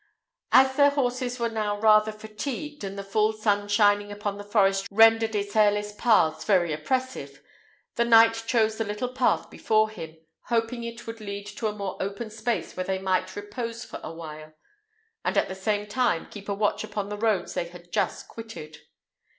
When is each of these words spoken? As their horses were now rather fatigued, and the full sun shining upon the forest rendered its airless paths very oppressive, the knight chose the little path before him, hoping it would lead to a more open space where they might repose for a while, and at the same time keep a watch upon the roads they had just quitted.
As 0.51 0.75
their 0.77 0.89
horses 0.89 1.37
were 1.39 1.47
now 1.47 1.79
rather 1.79 2.11
fatigued, 2.11 2.83
and 2.83 2.97
the 2.97 3.03
full 3.03 3.31
sun 3.33 3.67
shining 3.67 4.11
upon 4.11 4.39
the 4.39 4.43
forest 4.43 4.87
rendered 4.89 5.35
its 5.35 5.55
airless 5.55 5.93
paths 5.93 6.43
very 6.43 6.73
oppressive, 6.73 7.39
the 7.97 8.03
knight 8.03 8.33
chose 8.47 8.79
the 8.79 8.83
little 8.83 9.09
path 9.13 9.51
before 9.51 9.91
him, 9.91 10.17
hoping 10.45 10.83
it 10.83 11.05
would 11.05 11.21
lead 11.21 11.45
to 11.45 11.67
a 11.67 11.73
more 11.75 11.97
open 12.01 12.31
space 12.31 12.75
where 12.75 12.83
they 12.83 12.97
might 12.97 13.35
repose 13.35 13.85
for 13.85 13.99
a 14.01 14.11
while, 14.11 14.53
and 15.23 15.37
at 15.37 15.47
the 15.47 15.53
same 15.53 15.85
time 15.85 16.25
keep 16.31 16.49
a 16.49 16.53
watch 16.55 16.83
upon 16.83 17.09
the 17.09 17.17
roads 17.19 17.53
they 17.53 17.65
had 17.65 17.91
just 17.93 18.27
quitted. 18.27 18.79